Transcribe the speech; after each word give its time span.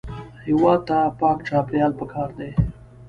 هېواد 0.47 0.79
ته 0.87 0.97
پاک 1.19 1.37
چاپېریال 1.47 1.91
پکار 1.99 2.29
دی 2.37 2.49